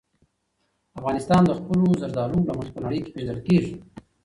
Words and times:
افغانستان 0.99 1.41
د 1.45 1.51
خپلو 1.59 1.85
زردالو 2.01 2.39
له 2.47 2.53
مخې 2.57 2.71
په 2.75 2.79
نړۍ 2.85 2.99
کې 3.03 3.13
پېژندل 3.15 3.39
کېږي. 3.47 3.73